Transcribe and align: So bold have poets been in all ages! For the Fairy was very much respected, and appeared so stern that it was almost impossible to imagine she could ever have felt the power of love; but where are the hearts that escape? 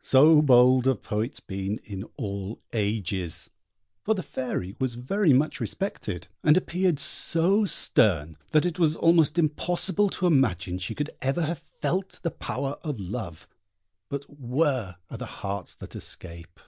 So 0.00 0.40
bold 0.40 0.86
have 0.86 1.02
poets 1.02 1.38
been 1.38 1.76
in 1.84 2.04
all 2.16 2.62
ages! 2.72 3.50
For 4.00 4.14
the 4.14 4.22
Fairy 4.22 4.74
was 4.78 4.94
very 4.94 5.34
much 5.34 5.60
respected, 5.60 6.28
and 6.42 6.56
appeared 6.56 6.98
so 6.98 7.66
stern 7.66 8.38
that 8.52 8.64
it 8.64 8.78
was 8.78 8.96
almost 8.96 9.38
impossible 9.38 10.08
to 10.08 10.26
imagine 10.26 10.78
she 10.78 10.94
could 10.94 11.10
ever 11.20 11.42
have 11.42 11.58
felt 11.58 12.20
the 12.22 12.30
power 12.30 12.78
of 12.82 12.98
love; 12.98 13.46
but 14.08 14.24
where 14.30 14.96
are 15.10 15.18
the 15.18 15.26
hearts 15.26 15.74
that 15.74 15.94
escape? 15.94 16.58